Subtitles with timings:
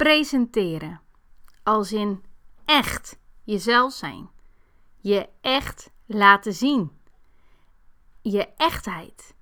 [0.00, 1.00] presenteren.
[1.62, 2.24] Als in
[2.64, 4.30] echt jezelf zijn.
[5.00, 6.90] Je echt laten zien.
[8.22, 9.34] Je echtheid.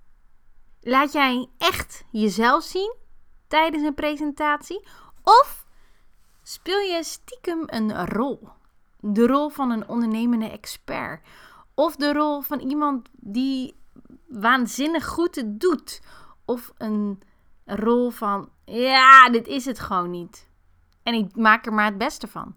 [0.80, 2.94] Laat jij echt jezelf zien
[3.46, 4.86] tijdens een presentatie?
[5.22, 5.66] Of
[6.42, 8.48] speel je stiekem een rol?
[9.00, 11.26] De rol van een ondernemende expert.
[11.74, 13.74] Of de rol van iemand die
[14.28, 16.00] waanzinnig goed het doet.
[16.44, 17.22] Of een
[17.64, 20.47] rol van, ja, dit is het gewoon niet.
[21.08, 22.56] En ik maak er maar het beste van.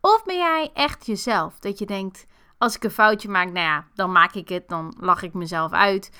[0.00, 1.58] Of ben jij echt jezelf?
[1.58, 2.26] Dat je denkt,
[2.58, 5.72] als ik een foutje maak, nou ja, dan maak ik het, dan lach ik mezelf
[5.72, 6.10] uit.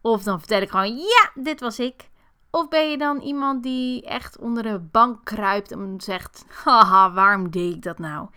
[0.00, 2.08] Of dan vertel ik gewoon, ja, dit was ik.
[2.50, 7.50] Of ben je dan iemand die echt onder de bank kruipt en zegt, haha, waarom
[7.50, 8.28] deed ik dat nou?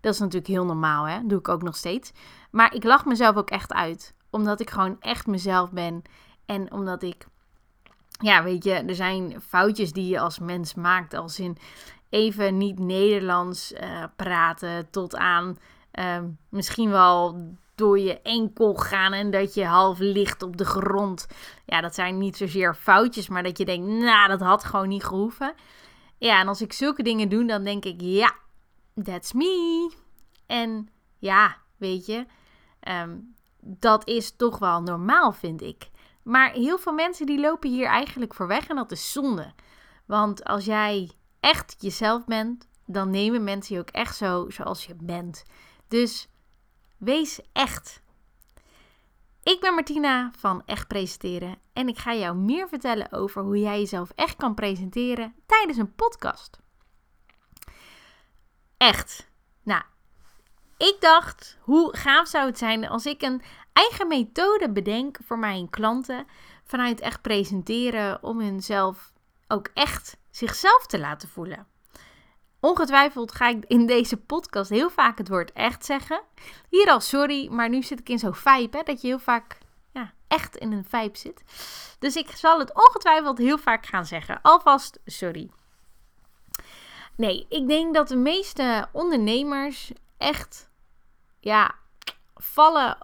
[0.00, 1.26] Dat is natuurlijk heel normaal, hè?
[1.26, 2.12] doe ik ook nog steeds.
[2.50, 6.02] Maar ik lach mezelf ook echt uit, omdat ik gewoon echt mezelf ben.
[6.46, 7.26] En omdat ik,
[8.08, 11.56] ja, weet je, er zijn foutjes die je als mens maakt, als in
[12.12, 15.58] even niet Nederlands uh, praten tot aan
[15.92, 21.26] uh, misschien wel door je enkel gaan en dat je half ligt op de grond.
[21.66, 25.04] Ja, dat zijn niet zozeer foutjes, maar dat je denkt, nou, dat had gewoon niet
[25.04, 25.54] gehoeven.
[26.18, 28.34] Ja, en als ik zulke dingen doe, dan denk ik, ja,
[29.02, 29.92] that's me.
[30.46, 30.88] En
[31.18, 32.26] ja, weet je,
[32.88, 35.90] um, dat is toch wel normaal, vind ik.
[36.22, 39.52] Maar heel veel mensen die lopen hier eigenlijk voor weg en dat is zonde.
[40.06, 41.10] Want als jij
[41.42, 45.44] echt jezelf bent, dan nemen mensen je ook echt zo zoals je bent.
[45.88, 46.28] Dus
[46.96, 48.02] wees echt.
[49.42, 53.78] Ik ben Martina van Echt Presenteren en ik ga jou meer vertellen over hoe jij
[53.78, 56.58] jezelf echt kan presenteren tijdens een podcast.
[58.76, 59.28] Echt.
[59.62, 59.82] Nou,
[60.76, 65.70] ik dacht, hoe gaaf zou het zijn als ik een eigen methode bedenk voor mijn
[65.70, 66.26] klanten
[66.64, 69.11] vanuit echt presenteren om hunzelf
[69.52, 71.66] ook echt zichzelf te laten voelen.
[72.60, 76.22] Ongetwijfeld ga ik in deze podcast heel vaak het woord echt zeggen.
[76.68, 79.58] Hier al sorry, maar nu zit ik in zo'n vibe hè, dat je heel vaak
[79.92, 81.42] ja, echt in een vibe zit.
[81.98, 84.42] Dus ik zal het ongetwijfeld heel vaak gaan zeggen.
[84.42, 85.50] Alvast sorry.
[87.16, 90.70] Nee, ik denk dat de meeste ondernemers echt
[91.40, 91.74] ja,
[92.34, 92.98] vallen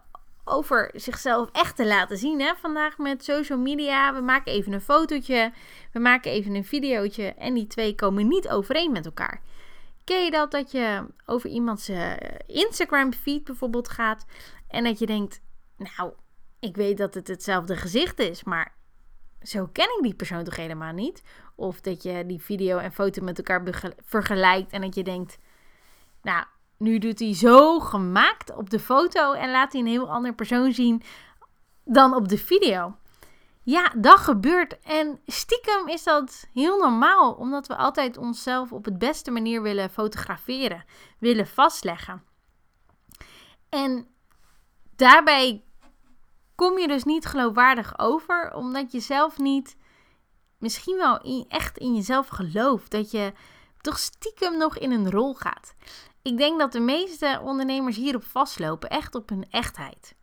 [0.50, 2.40] over zichzelf echt te laten zien.
[2.40, 2.54] Hè?
[2.56, 4.14] Vandaag met social media.
[4.14, 5.52] We maken even een fotootje.
[5.92, 7.34] We maken even een videootje.
[7.34, 9.42] En die twee komen niet overeen met elkaar.
[10.04, 10.50] Ken je dat?
[10.50, 12.12] Dat je over iemands uh,
[12.46, 14.26] Instagram feed bijvoorbeeld gaat.
[14.68, 15.40] En dat je denkt,
[15.76, 16.12] nou,
[16.60, 18.44] ik weet dat het hetzelfde gezicht is.
[18.44, 18.74] Maar
[19.42, 21.22] zo ken ik die persoon toch helemaal niet?
[21.54, 23.62] Of dat je die video en foto met elkaar
[24.04, 24.72] vergelijkt.
[24.72, 25.38] En dat je denkt,
[26.22, 26.44] nou,
[26.78, 30.72] nu doet hij zo gemaakt op de foto en laat hij een heel ander persoon
[30.72, 31.02] zien
[31.84, 32.96] dan op de video.
[33.62, 34.78] Ja, dat gebeurt.
[34.80, 39.90] En stiekem is dat heel normaal, omdat we altijd onszelf op het beste manier willen
[39.90, 40.84] fotograferen,
[41.18, 42.22] willen vastleggen.
[43.68, 44.06] En
[44.96, 45.64] daarbij
[46.54, 49.76] kom je dus niet geloofwaardig over, omdat je zelf niet
[50.58, 52.90] misschien wel echt in jezelf gelooft.
[52.90, 53.32] Dat je
[53.80, 55.74] toch stiekem nog in een rol gaat.
[56.22, 60.14] Ik denk dat de meeste ondernemers hierop vastlopen, echt op hun echtheid.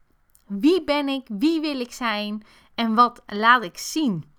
[0.45, 1.27] Wie ben ik?
[1.27, 2.43] Wie wil ik zijn?
[2.75, 4.33] En wat laat ik zien?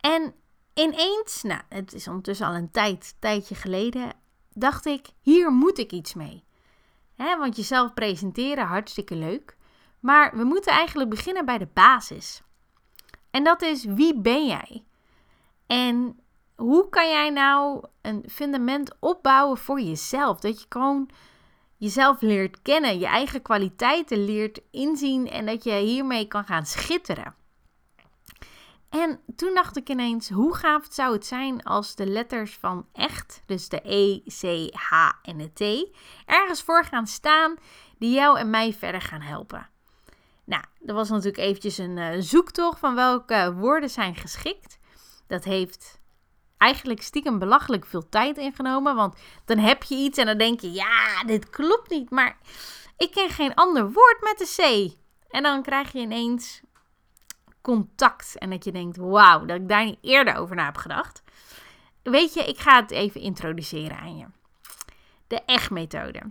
[0.00, 0.34] En
[0.74, 4.12] ineens, nou, het is ondertussen al een tijd, tijdje geleden,
[4.52, 6.44] dacht ik, hier moet ik iets mee.
[7.14, 9.56] He, want jezelf presenteren, hartstikke leuk.
[10.00, 12.42] Maar we moeten eigenlijk beginnen bij de basis.
[13.30, 14.84] En dat is, wie ben jij?
[15.66, 16.20] En
[16.58, 20.40] hoe kan jij nou een fundament opbouwen voor jezelf?
[20.40, 21.10] Dat je gewoon
[21.76, 27.34] jezelf leert kennen, je eigen kwaliteiten leert inzien en dat je hiermee kan gaan schitteren.
[28.88, 33.42] En toen dacht ik ineens, hoe gaaf zou het zijn als de letters van echt,
[33.46, 35.96] dus de E, C, H en de T,
[36.26, 37.56] ergens voor gaan staan
[37.98, 39.68] die jou en mij verder gaan helpen.
[40.44, 44.78] Nou, dat was natuurlijk eventjes een uh, zoektocht van welke woorden zijn geschikt.
[45.26, 46.00] Dat heeft
[46.58, 48.94] eigenlijk stiekem belachelijk veel tijd ingenomen.
[48.94, 52.10] Want dan heb je iets en dan denk je, ja, dit klopt niet.
[52.10, 52.36] Maar
[52.96, 54.92] ik ken geen ander woord met de C.
[55.30, 56.60] En dan krijg je ineens
[57.60, 58.38] contact.
[58.38, 61.22] En dat je denkt, wauw, dat ik daar niet eerder over na heb gedacht.
[62.02, 64.26] Weet je, ik ga het even introduceren aan je.
[65.26, 66.22] De echt-methode.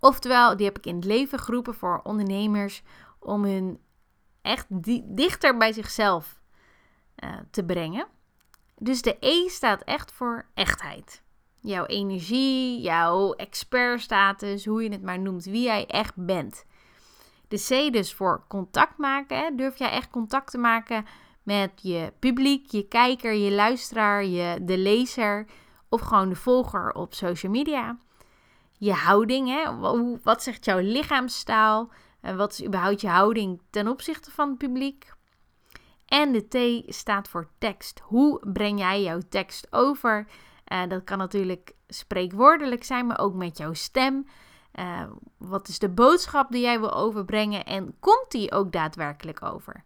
[0.00, 2.82] Oftewel, die heb ik in het leven geroepen voor ondernemers
[3.18, 3.80] om hun
[4.42, 4.66] echt
[5.16, 6.40] dichter bij zichzelf
[7.24, 8.06] uh, te brengen.
[8.76, 11.22] Dus de E staat echt voor echtheid.
[11.60, 16.64] Jouw energie, jouw expertstatus, hoe je het maar noemt, wie jij echt bent.
[17.48, 19.38] De C dus voor contact maken.
[19.38, 19.54] Hè?
[19.54, 21.06] Durf jij echt contact te maken
[21.42, 25.46] met je publiek, je kijker, je luisteraar, je, de lezer
[25.88, 27.98] of gewoon de volger op social media.
[28.78, 29.78] Je houding, hè?
[30.22, 31.90] wat zegt jouw lichaamstaal?
[32.20, 35.13] En wat is überhaupt je houding ten opzichte van het publiek?
[36.14, 38.00] En de T staat voor tekst.
[38.04, 40.26] Hoe breng jij jouw tekst over?
[40.72, 44.26] Uh, dat kan natuurlijk spreekwoordelijk zijn, maar ook met jouw stem.
[44.74, 45.02] Uh,
[45.36, 49.84] wat is de boodschap die jij wil overbrengen en komt die ook daadwerkelijk over?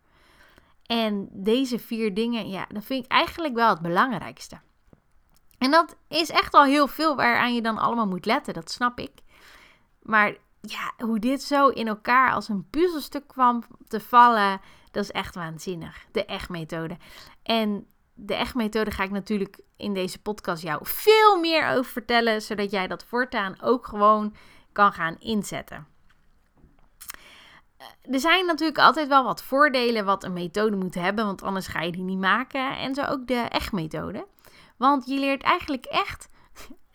[0.86, 4.60] En deze vier dingen, ja, dat vind ik eigenlijk wel het belangrijkste.
[5.58, 8.98] En dat is echt al heel veel waaraan je dan allemaal moet letten, dat snap
[8.98, 9.12] ik.
[10.02, 14.60] Maar ja, hoe dit zo in elkaar als een puzzelstuk kwam te vallen,
[14.90, 16.06] dat is echt waanzinnig.
[16.12, 16.96] De echt-methode.
[17.43, 22.70] En de echt-methode ga ik natuurlijk in deze podcast jou veel meer over vertellen, zodat
[22.70, 24.35] jij dat voortaan ook gewoon
[24.73, 25.87] kan gaan inzetten.
[27.76, 31.67] Eh, er zijn natuurlijk altijd wel wat voordelen wat een methode moet hebben, want anders
[31.67, 32.76] ga je die niet maken.
[32.76, 34.26] En zo ook de echt-methode.
[34.76, 36.29] Want je leert eigenlijk echt,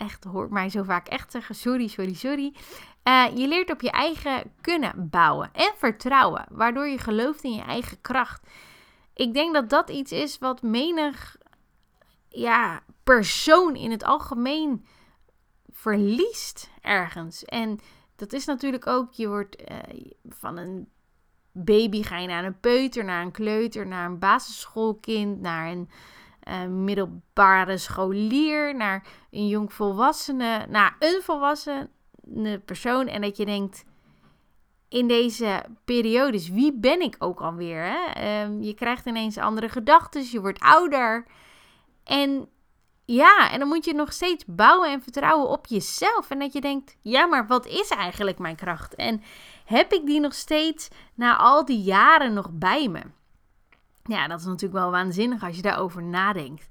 [0.03, 2.53] echt hoort mij zo vaak echt zeggen, sorry, sorry, sorry.
[3.03, 7.61] Uh, je leert op je eigen kunnen bouwen en vertrouwen, waardoor je gelooft in je
[7.61, 8.47] eigen kracht.
[9.13, 11.37] Ik denk dat dat iets is wat menig
[12.29, 14.85] ja, persoon in het algemeen
[15.71, 17.45] verliest ergens.
[17.45, 17.79] En
[18.15, 19.77] dat is natuurlijk ook, je wordt uh,
[20.29, 20.87] van een
[21.51, 25.89] baby ga je naar een peuter, naar een kleuter, naar een basisschoolkind, naar een
[26.49, 31.89] uh, middelbare scholier, naar een jongvolwassene, naar een volwassene
[32.65, 33.07] persoon.
[33.07, 33.85] En dat je denkt,
[34.89, 37.83] in deze periodes, wie ben ik ook alweer?
[37.83, 38.43] Hè?
[38.43, 41.25] Um, je krijgt ineens andere gedachten, je wordt ouder.
[42.03, 42.49] En
[43.05, 46.29] ja, en dan moet je nog steeds bouwen en vertrouwen op jezelf.
[46.29, 48.95] En dat je denkt, ja, maar wat is eigenlijk mijn kracht?
[48.95, 49.21] En
[49.65, 53.01] heb ik die nog steeds na al die jaren nog bij me?
[54.03, 56.69] Ja, dat is natuurlijk wel waanzinnig als je daarover nadenkt.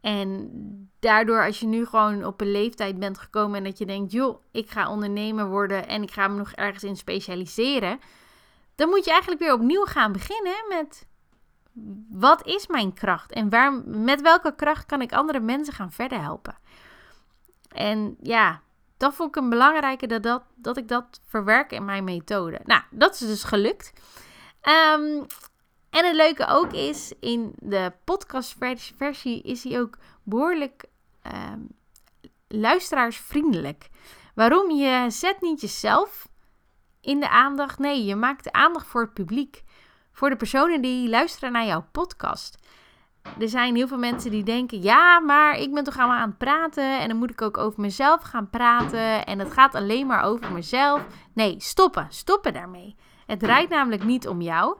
[0.00, 0.50] En
[0.98, 4.42] daardoor, als je nu gewoon op een leeftijd bent gekomen en dat je denkt, joh,
[4.52, 8.00] ik ga ondernemer worden en ik ga me nog ergens in specialiseren,
[8.74, 11.06] dan moet je eigenlijk weer opnieuw gaan beginnen met
[12.10, 16.20] wat is mijn kracht en waar, met welke kracht kan ik andere mensen gaan verder
[16.20, 16.58] helpen.
[17.68, 18.60] En ja,
[18.96, 22.60] dat vond ik een belangrijke dat, dat, dat ik dat verwerk in mijn methode.
[22.64, 23.92] Nou, dat is dus gelukt.
[24.94, 25.26] Um,
[25.98, 30.84] en het leuke ook is, in de podcastversie is hij ook behoorlijk
[31.26, 31.68] um,
[32.48, 33.88] luisteraarsvriendelijk.
[34.34, 34.70] Waarom?
[34.70, 36.28] Je zet niet jezelf
[37.00, 37.78] in de aandacht.
[37.78, 39.62] Nee, je maakt de aandacht voor het publiek.
[40.12, 42.58] Voor de personen die luisteren naar jouw podcast.
[43.38, 47.00] Er zijn heel veel mensen die denken: ja, maar ik ben toch aan het praten.
[47.00, 49.26] En dan moet ik ook over mezelf gaan praten.
[49.26, 51.06] En het gaat alleen maar over mezelf.
[51.32, 52.06] Nee, stoppen.
[52.10, 52.96] Stoppen daarmee.
[53.26, 54.76] Het draait namelijk niet om jou.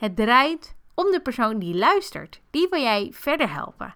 [0.00, 2.40] Het draait om de persoon die luistert.
[2.50, 3.94] Die wil jij verder helpen.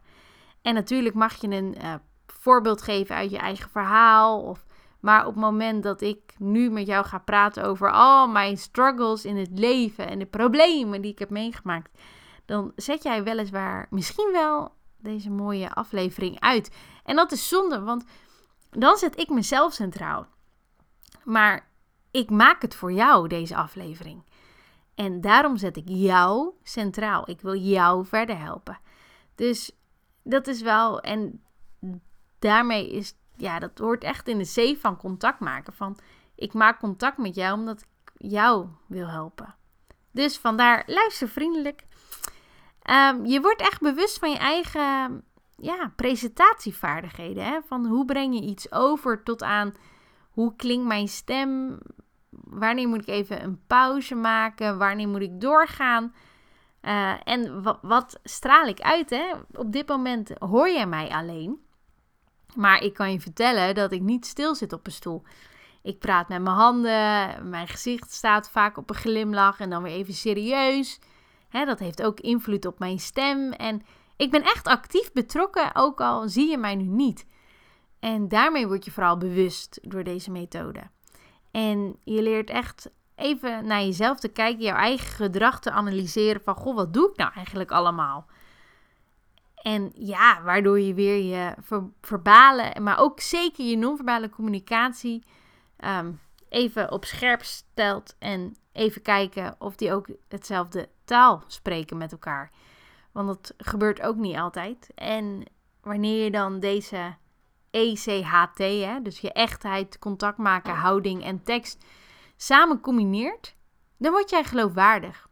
[0.63, 1.95] En natuurlijk mag je een uh,
[2.27, 4.43] voorbeeld geven uit je eigen verhaal.
[4.43, 4.65] Of,
[5.01, 9.25] maar op het moment dat ik nu met jou ga praten over al mijn struggles
[9.25, 11.99] in het leven en de problemen die ik heb meegemaakt,
[12.45, 16.71] dan zet jij weliswaar misschien wel deze mooie aflevering uit.
[17.05, 18.05] En dat is zonde, want
[18.71, 20.27] dan zet ik mezelf centraal.
[21.23, 21.69] Maar
[22.11, 24.23] ik maak het voor jou, deze aflevering.
[24.95, 27.31] En daarom zet ik jou centraal.
[27.31, 28.79] Ik wil jou verder helpen.
[29.35, 29.71] Dus
[30.23, 31.01] dat is wel.
[31.01, 31.43] En
[32.39, 33.15] daarmee is.
[33.37, 35.73] Ja, dat hoort echt in de zee van contact maken.
[35.73, 35.99] Van
[36.35, 39.55] ik maak contact met jou omdat ik jou wil helpen.
[40.11, 41.85] Dus vandaar luister vriendelijk.
[42.83, 45.25] Ehm, je wordt echt bewust van je eigen
[45.57, 47.45] ja, presentatievaardigheden.
[47.45, 47.61] Hè?
[47.67, 49.75] Van hoe breng je iets over tot aan
[50.31, 51.79] hoe klinkt mijn stem?
[52.47, 54.79] Wanneer moet ik even een pauze maken?
[54.79, 56.15] Wanneer moet ik doorgaan?
[56.83, 59.11] Uh, en wat straal ik uit?
[59.11, 59.33] Hè?
[59.53, 61.59] Op dit moment hoor jij mij alleen.
[62.55, 65.23] Maar ik kan je vertellen dat ik niet stil zit op een stoel.
[65.83, 67.49] Ik praat met mijn handen.
[67.49, 71.01] Mijn gezicht staat vaak op een glimlach en dan weer even serieus.
[71.49, 73.53] Hè, dat heeft ook invloed op mijn stem.
[73.53, 73.83] En
[74.17, 77.27] ik ben echt actief betrokken, ook al zie je mij nu niet.
[78.01, 80.81] En daarmee word je vooral bewust door deze methode.
[81.55, 86.55] En je leert echt even naar jezelf te kijken, jouw eigen gedrag te analyseren van,
[86.55, 88.27] goh, wat doe ik nou eigenlijk allemaal?
[89.55, 95.25] En ja, waardoor je weer je ver verbale, maar ook zeker je non-verbale communicatie
[95.77, 96.13] ehm,
[96.49, 102.51] even op scherp stelt en even kijken of die ook hetzelfde taal spreken met elkaar.
[103.13, 104.91] Want dat gebeurt ook niet altijd.
[104.95, 105.43] En
[105.81, 107.15] wanneer je dan deze
[107.75, 111.85] ECHT, hè, dus je echtheid, contact maken, houding en tekst,
[112.37, 113.55] samen combineert,
[113.99, 115.29] dan word jij geloofwaardig.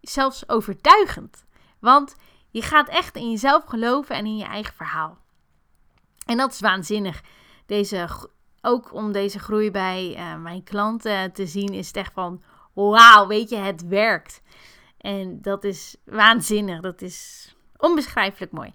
[0.00, 1.44] Zelfs overtuigend.
[1.80, 2.16] Want
[2.50, 5.18] je gaat echt in jezelf geloven en in je eigen verhaal.
[6.26, 7.22] En dat is waanzinnig.
[7.66, 8.08] Deze,
[8.60, 12.42] ook om deze groei bij uh, mijn klanten te zien, is het echt van:
[12.72, 14.42] wauw, weet je, het werkt.
[14.98, 16.80] En dat is waanzinnig.
[16.80, 18.74] Dat is onbeschrijfelijk mooi.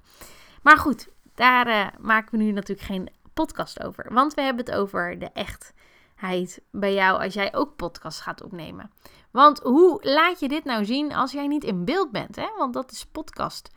[0.62, 4.13] Maar goed, daar uh, maken we nu natuurlijk geen podcast over.
[4.13, 8.92] Want we hebben het over de echtheid bij jou als jij ook podcast gaat opnemen.
[9.32, 12.36] Want hoe laat je dit nou zien als jij niet in beeld bent?
[12.36, 12.48] Hè?
[12.58, 13.70] Want dat is podcast.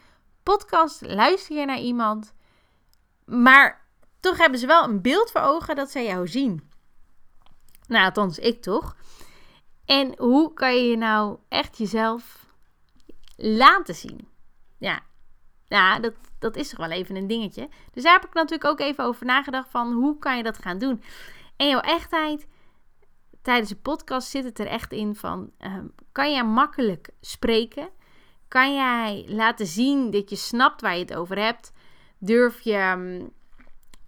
[0.42, 2.34] Podcast luister je naar iemand,
[3.24, 3.86] maar
[4.20, 6.70] toch hebben ze wel een beeld voor ogen dat zij jou zien.
[7.86, 8.96] Nou, althans, ik toch.
[9.84, 12.46] En hoe kan je nou echt jezelf
[13.36, 14.28] laten zien?
[14.78, 15.00] Ja,
[15.68, 17.68] ja dat, dat is toch wel even een dingetje.
[17.92, 20.78] Dus daar heb ik natuurlijk ook even over nagedacht van hoe kan je dat gaan
[20.78, 21.02] doen.
[21.56, 22.46] En jouw echtheid,
[23.42, 27.88] tijdens de podcast zit het er echt in van, ehm, kan jij makkelijk spreken?
[28.48, 31.72] Kan jij laten zien dat je snapt waar je het over hebt?
[32.18, 33.26] Durf je ehm,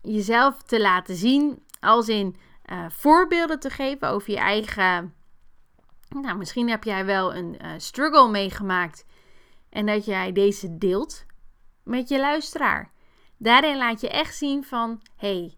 [0.00, 2.36] jezelf te laten zien, als in
[2.72, 5.14] uh, voorbeelden te geven over je eigen.
[6.08, 9.04] Nou, misschien heb jij wel een uh, struggle meegemaakt
[9.70, 11.24] en dat jij deze deelt
[11.90, 12.90] met je luisteraar.
[13.36, 15.54] Daarin laat je echt zien van, hey,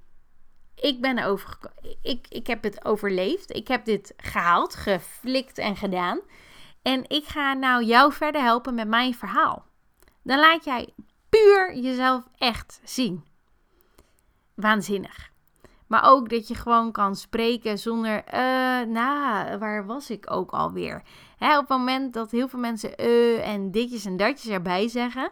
[0.75, 1.97] ik ben overgekomen.
[2.03, 3.57] Ik, ik heb het overleefd.
[3.57, 6.21] Ik heb dit gehaald, geflikt en gedaan.
[6.83, 9.65] En ik ga nou jou verder helpen met mijn verhaal.
[10.23, 10.95] Dan laat jij
[11.29, 13.25] puur jezelf echt zien.
[14.55, 15.31] Waanzinnig.
[15.87, 18.35] Maar ook dat je gewoon kan spreken zonder, uh,
[18.87, 21.03] nou, waar was ik ook alweer?
[21.37, 25.31] Hè, op het moment dat heel veel mensen uh en ditjes en datjes erbij zeggen,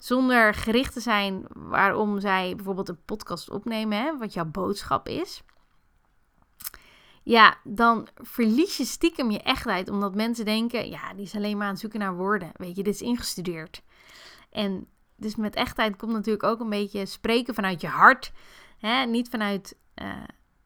[0.00, 5.42] zonder gericht te zijn waarom zij bijvoorbeeld een podcast opnemen, hè, wat jouw boodschap is.
[7.22, 11.66] Ja, dan verlies je stiekem je echtheid, omdat mensen denken, ja, die is alleen maar
[11.66, 12.50] aan het zoeken naar woorden.
[12.54, 13.82] Weet je, dit is ingestudeerd.
[14.50, 18.32] En dus met echtheid komt natuurlijk ook een beetje spreken vanuit je hart.
[18.78, 19.04] Hè?
[19.04, 20.12] Niet vanuit uh,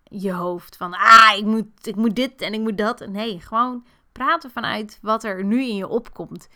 [0.02, 0.76] je hoofd.
[0.76, 3.06] Van, ah, ik moet, ik moet dit en ik moet dat.
[3.06, 6.48] Nee, gewoon praten vanuit wat er nu in je opkomt.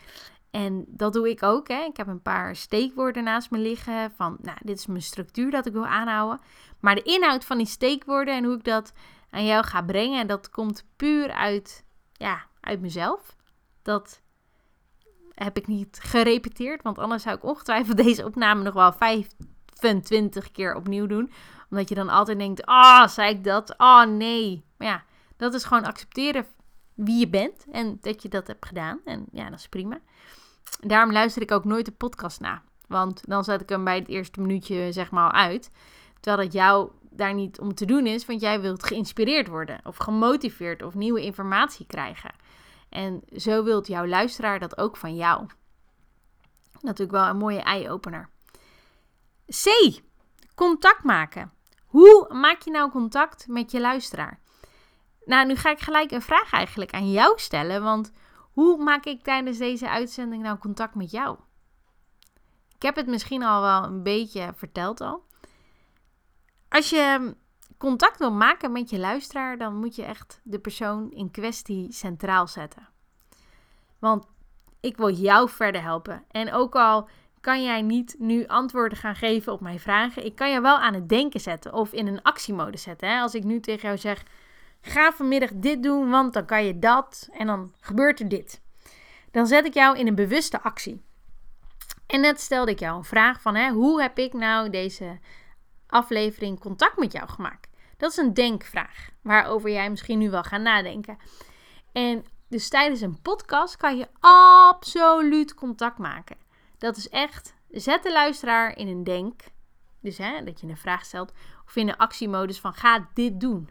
[0.51, 1.69] En dat doe ik ook.
[1.69, 1.83] Hè.
[1.83, 4.13] Ik heb een paar steekwoorden naast me liggen.
[4.17, 6.41] Van, nou, dit is mijn structuur dat ik wil aanhouden.
[6.81, 8.93] Maar de inhoud van die steekwoorden en hoe ik dat
[9.31, 13.37] aan jou ga brengen, dat komt puur uit, ja, uit mezelf.
[13.83, 14.21] Dat
[15.35, 20.75] heb ik niet gerepeteerd, want anders zou ik ongetwijfeld deze opname nog wel 25 keer
[20.75, 21.33] opnieuw doen.
[21.71, 23.75] Omdat je dan altijd denkt, ah, oh, zei ik dat?
[23.79, 24.65] Oh, nee.
[24.77, 25.05] Maar ja,
[25.37, 26.47] dat is gewoon accepteren
[26.95, 29.01] wie je bent en dat je dat hebt gedaan.
[29.05, 30.01] En ja, dat is prima.
[30.81, 32.63] Daarom luister ik ook nooit de podcast na.
[32.87, 35.71] Want dan zet ik hem bij het eerste minuutje zeg maar uit.
[36.21, 39.97] Terwijl het jou daar niet om te doen is, want jij wilt geïnspireerd worden of
[39.97, 42.31] gemotiveerd of nieuwe informatie krijgen.
[42.89, 45.47] En zo wilt jouw luisteraar dat ook van jou.
[46.81, 48.29] Natuurlijk wel een mooie eye-opener.
[49.47, 50.01] C.
[50.55, 51.53] Contact maken.
[51.87, 54.41] Hoe maak je nou contact met je luisteraar?
[55.25, 57.83] Nou, nu ga ik gelijk een vraag eigenlijk aan jou stellen.
[57.83, 58.13] Want
[58.59, 61.39] hoe maak ik tijdens deze uitzending nou contact met jou?
[62.75, 65.25] Ik heb het misschien al wel een beetje verteld al.
[66.69, 67.35] Als je
[67.77, 72.47] contact wil maken met je luisteraar, dan moet je echt de persoon in kwestie centraal
[72.47, 72.89] zetten.
[73.99, 74.27] Want
[74.81, 76.25] ik wil jou verder helpen.
[76.31, 77.09] En ook al
[77.41, 80.95] kan jij niet nu antwoorden gaan geven op mijn vragen, ik kan je wel aan
[80.95, 83.09] het denken zetten of in een actiemode zetten.
[83.09, 83.21] Hè?
[83.21, 84.25] Als ik nu tegen jou zeg,
[84.89, 88.61] ga vanmiddag dit doen, want dan kan je dat en dan gebeurt er dit.
[89.31, 91.07] Dan zet ik jou in een bewuste actie.
[92.07, 95.19] En net stelde ik jou een vraag van, hè, hoe heb ik nou deze
[95.87, 97.69] aflevering contact met jou gemaakt?
[97.97, 101.19] Dat is een denkvraag, waarover jij misschien nu wel gaat nadenken.
[101.93, 106.37] En dus tijdens een podcast kan je absoluut contact maken.
[106.79, 109.43] Dat is echt, zet de luisteraar in een denk,
[110.01, 111.33] dus hè, dat je een vraag stelt,
[111.67, 113.69] of in de actiemodus van ga dit doen.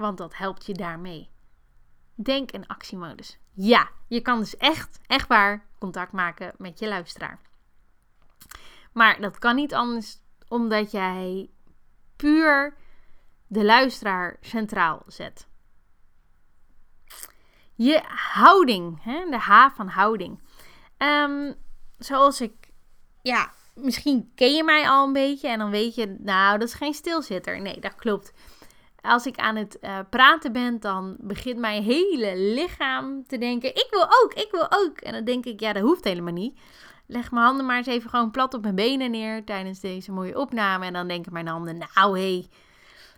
[0.00, 1.30] Want dat helpt je daarmee.
[2.14, 3.38] Denk- en actiemodus.
[3.52, 7.40] Ja, je kan dus echt, echt waar contact maken met je luisteraar.
[8.92, 11.50] Maar dat kan niet anders omdat jij
[12.16, 12.76] puur
[13.46, 15.48] de luisteraar centraal zet.
[17.74, 18.02] Je
[18.32, 19.24] houding, hè?
[19.30, 20.40] de H van houding.
[20.98, 21.54] Um,
[21.98, 22.70] zoals ik,
[23.22, 26.74] ja, misschien ken je mij al een beetje en dan weet je, nou, dat is
[26.74, 27.60] geen stilzitter.
[27.60, 28.32] Nee, dat klopt.
[29.02, 33.86] Als ik aan het uh, praten ben, dan begint mijn hele lichaam te denken: ik
[33.90, 34.98] wil ook, ik wil ook.
[34.98, 36.58] En dan denk ik: ja, dat hoeft helemaal niet.
[37.06, 40.38] Leg mijn handen maar eens even gewoon plat op mijn benen neer tijdens deze mooie
[40.38, 40.86] opname.
[40.86, 42.48] En dan denken mijn handen: nou hé, hey,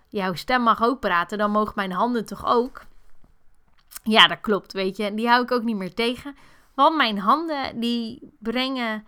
[0.09, 2.85] jouw stem mag ook praten, dan mogen mijn handen toch ook.
[4.03, 5.15] Ja, dat klopt, weet je.
[5.15, 6.37] Die hou ik ook niet meer tegen.
[6.75, 9.07] Want mijn handen die brengen,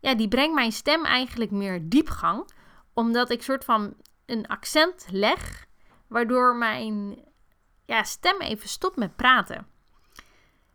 [0.00, 2.50] ja, die brengen mijn stem eigenlijk meer diepgang.
[2.94, 3.94] Omdat ik soort van
[4.26, 5.66] een accent leg,
[6.12, 7.24] waardoor mijn
[7.84, 9.66] ja, stem even stopt met praten.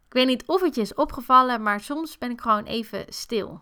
[0.06, 3.62] Ik weet niet of het je is opgevallen, maar soms ben ik gewoon even stil.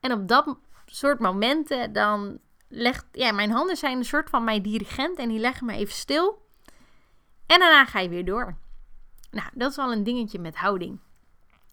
[0.00, 4.62] En op dat soort momenten dan legt, ja, mijn handen zijn een soort van mijn
[4.62, 6.42] dirigent en die leggen me even stil.
[7.46, 8.56] En daarna ga je weer door.
[9.30, 11.00] Nou, dat is al een dingetje met houding.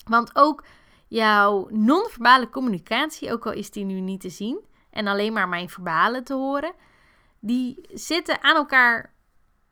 [0.05, 0.63] Want ook
[1.07, 4.59] jouw non-verbale communicatie, ook al is die nu niet te zien
[4.89, 6.73] en alleen maar mijn verbalen te horen,
[7.41, 9.13] die zitten aan elkaar,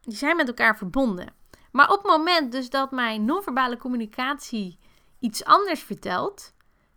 [0.02, 1.34] die zijn met elkaar verbonden.
[1.72, 4.80] Maar op het moment dus dat mijn non-verbale communicatie
[5.20, 6.54] iets anders vertelt,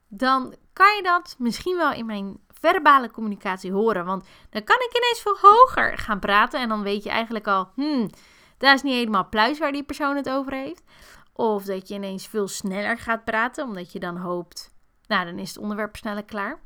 [0.09, 4.05] dan kan je dat misschien wel in mijn verbale communicatie horen.
[4.05, 7.71] Want dan kan ik ineens veel hoger gaan praten en dan weet je eigenlijk al,
[7.75, 8.11] hmm,
[8.59, 10.83] dat is niet helemaal pluis waar die persoon het over heeft.
[11.33, 14.75] Of dat je ineens veel sneller gaat praten, omdat je dan hoopt,
[15.07, 16.61] nou dan is het onderwerp sneller klaar.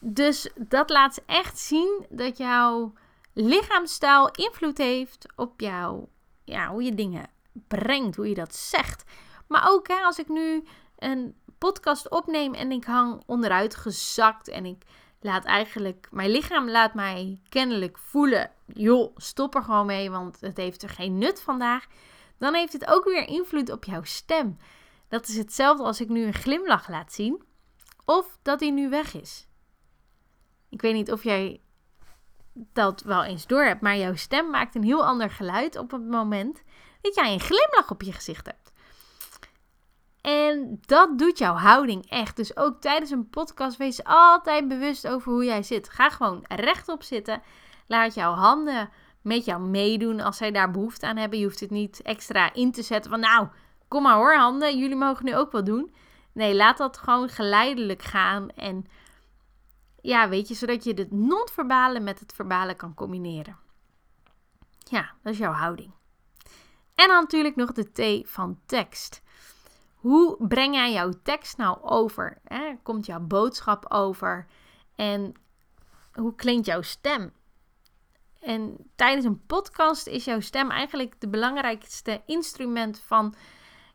[0.00, 2.92] Dus dat laat echt zien dat jouw
[3.32, 6.06] lichaamstaal invloed heeft op jou,
[6.44, 9.04] ja, hoe je dingen brengt, hoe je dat zegt.
[9.48, 10.64] Maar ook hè, als ik nu
[10.98, 14.84] een podcast opneem en ik hang onderuit gezakt en ik
[15.20, 20.56] laat eigenlijk, mijn lichaam laat mij kennelijk voelen, joh, stop er gewoon mee, want het
[20.56, 21.86] heeft er geen nut vandaag.
[22.38, 24.58] Dan heeft het ook weer invloed op jouw stem.
[25.08, 27.42] Dat is hetzelfde als ik nu een glimlach laat zien
[28.04, 29.46] of dat hij nu weg is.
[30.68, 31.60] Ik weet niet of jij
[32.54, 36.08] dat wel eens door hebt, maar jouw stem maakt een heel ander geluid op het
[36.08, 36.62] moment
[37.00, 38.72] dat jij een glimlach op je gezicht hebt.
[40.20, 42.36] En dat doet jouw houding echt.
[42.36, 45.88] Dus ook tijdens een podcast wees altijd bewust over hoe jij zit.
[45.88, 47.42] Ga gewoon rechtop zitten.
[47.86, 48.88] Laat jouw handen
[49.22, 51.38] met jou meedoen als zij daar behoefte aan hebben.
[51.38, 53.48] Je hoeft het niet extra in te zetten van nou,
[53.88, 55.94] kom maar hoor handen, jullie mogen nu ook wel doen.
[56.32, 58.86] Nee, laat dat gewoon geleidelijk gaan en
[60.06, 63.56] ja, weet je, zodat je het non-verbale met het verbale kan combineren.
[64.78, 65.92] Ja, dat is jouw houding.
[66.94, 69.22] En dan natuurlijk nog de T van tekst.
[69.94, 72.38] Hoe breng jij jouw tekst nou over?
[72.44, 72.74] Hè?
[72.82, 74.46] Komt jouw boodschap over?
[74.94, 75.32] En
[76.12, 77.32] hoe klinkt jouw stem?
[78.40, 83.34] En tijdens een podcast is jouw stem eigenlijk de belangrijkste instrument van,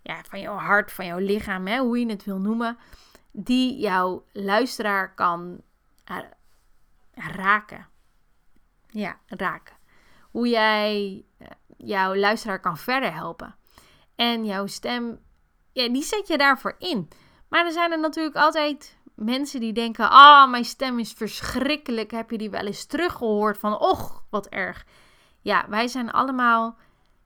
[0.02, 2.78] ja, van jouw hart, van jouw lichaam, hè, hoe je het wil noemen,
[3.32, 5.62] die jouw luisteraar kan
[7.14, 7.88] raken.
[8.88, 9.76] Ja, raken.
[10.32, 13.56] Hoe jij eh, jouw luisteraar kan verder helpen.
[14.16, 15.20] En jouw stem,
[15.72, 17.10] ja, die zet je daarvoor in.
[17.50, 22.12] Maar er zijn er natuurlijk altijd mensen die denken: Ah, oh, mijn stem is verschrikkelijk.
[22.12, 23.58] Heb je die wel eens teruggehoord?
[23.58, 24.86] Van, och, wat erg.
[25.42, 26.78] Ja, wij zijn allemaal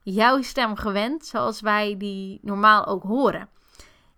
[0.02, 3.48] jouw stem gewend, zoals wij die normaal ook horen.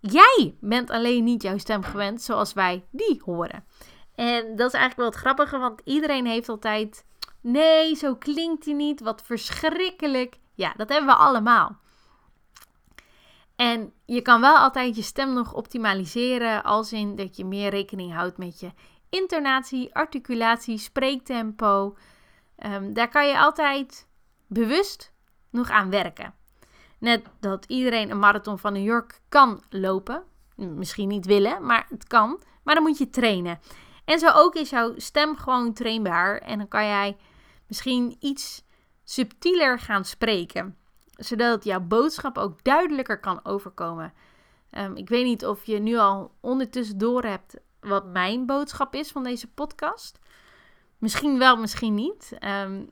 [0.01, 3.65] Jij bent alleen niet jouw stem gewend zoals wij die horen.
[4.19, 7.05] En dat is eigenlijk wel het grappige, want iedereen heeft altijd:
[7.41, 10.39] nee, zo klinkt hij niet, wat verschrikkelijk.
[10.55, 11.79] Ja, dat hebben we allemaal.
[13.57, 18.13] En je kan wel altijd je stem nog optimaliseren, als in dat je meer rekening
[18.13, 18.73] houdt met je
[19.09, 21.97] intonatie, articulatie, spreektempo.
[22.67, 24.09] Um, daar kan je altijd
[24.47, 25.13] bewust
[25.51, 26.35] nog aan werken.
[26.99, 30.23] Net dat iedereen een marathon van New York kan lopen.
[30.57, 32.41] Misschien niet willen, maar het kan.
[32.63, 33.61] Maar dan moet je trainen.
[34.09, 36.39] En zo ook is jouw stem gewoon trainbaar.
[36.39, 37.17] En dan kan jij
[37.67, 38.65] misschien iets
[39.05, 40.77] subtieler gaan spreken.
[41.11, 44.13] Zodat jouw boodschap ook duidelijker kan overkomen.
[44.71, 49.11] Ehm, ik weet niet of je nu al ondertussen door hebt wat mijn boodschap is
[49.11, 50.19] van deze podcast.
[50.99, 52.37] Misschien wel, misschien niet.
[52.39, 52.85] Ehm,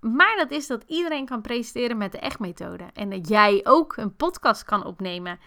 [0.00, 2.84] maar dat is dat iedereen kan presenteren met de echt-methode.
[2.94, 5.38] En dat jij ook een podcast kan opnemen.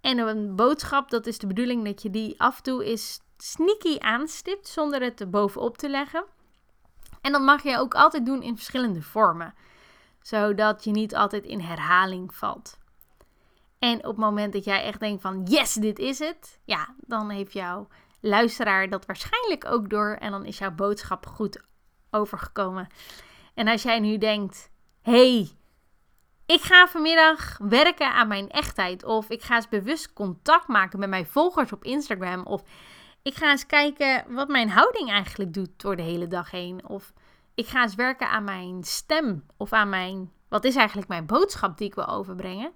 [0.00, 3.98] En een boodschap, dat is de bedoeling dat je die af en toe is sneaky
[3.98, 6.24] aanstipt zonder het bovenop te leggen.
[7.20, 9.54] En dat mag je ook altijd doen in verschillende vormen,
[10.20, 12.78] zodat je niet altijd in herhaling valt.
[13.78, 17.30] En op het moment dat jij echt denkt van yes, dit is het, ja, dan
[17.30, 17.88] heeft jouw
[18.20, 21.62] luisteraar dat waarschijnlijk ook door en dan is jouw boodschap goed
[22.10, 22.86] overgekomen.
[23.54, 25.50] En als jij nu denkt, hey,
[26.46, 31.08] ik ga vanmiddag werken aan mijn echtheid of ik ga eens bewust contact maken met
[31.08, 32.62] mijn volgers op Instagram of
[33.22, 36.88] ik ga eens kijken wat mijn houding eigenlijk doet door de hele dag heen.
[36.88, 37.12] Of
[37.54, 39.46] ik ga eens werken aan mijn stem.
[39.56, 42.72] Of aan mijn, wat is eigenlijk mijn boodschap die ik wil overbrengen.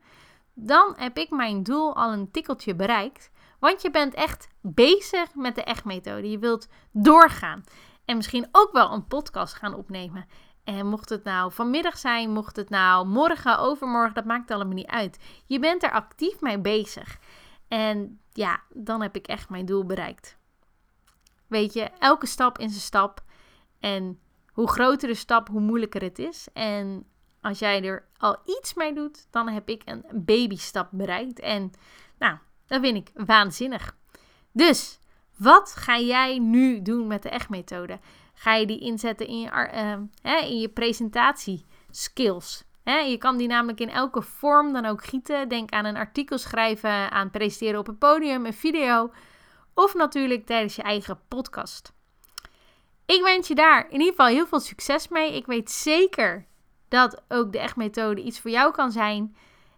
[0.55, 3.31] Dan heb ik mijn doel al een tikkeltje bereikt.
[3.59, 6.31] Want je bent echt bezig met de echt-methode.
[6.31, 7.65] Je wilt doorgaan.
[8.05, 10.27] En misschien ook wel een podcast gaan opnemen.
[10.65, 14.87] En mocht het nou vanmiddag zijn, mocht het nou morgen, overmorgen, dat maakt allemaal niet
[14.87, 15.19] uit.
[15.45, 17.19] Je bent er actief mee bezig.
[17.69, 20.37] En ja, dan heb ik echt mijn doel bereikt.
[21.47, 23.25] Weet je, elke stap in zijn stap.
[23.81, 24.21] En
[24.53, 26.49] hoe groter de stap, hoe moeilijker het is.
[26.53, 27.07] En
[27.41, 31.41] als jij er al iets mee doet, dan heb ik een babystap bereikt.
[31.41, 31.73] En
[32.19, 33.97] nou, dat vind ik waanzinnig.
[34.53, 34.99] Dus,
[35.37, 37.99] wat ga jij nu doen met de echt-methode?
[38.35, 39.51] Ga je die inzetten in je,
[40.23, 40.69] uh, in je
[42.95, 45.49] je kan die namelijk in elke vorm dan ook gieten.
[45.49, 49.13] Denk aan een artikel schrijven, aan presenteren op een podium, een video.
[49.75, 51.93] Of natuurlijk tijdens je eigen podcast.
[53.07, 55.37] Ik wens je daar in ieder geval heel veel succes mee.
[55.37, 56.47] Ik weet zeker
[56.89, 59.37] dat ook de echt-methode iets voor jou kan zijn.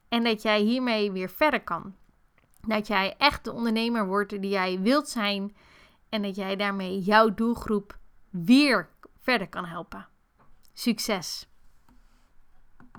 [0.09, 1.94] En dat jij hiermee weer verder kan.
[2.61, 5.57] Dat jij echt de ondernemer wordt die jij wilt zijn.
[6.09, 7.99] En dat jij daarmee jouw doelgroep
[8.31, 8.88] weer
[9.21, 10.09] verder kan helpen.
[10.73, 11.48] Succes!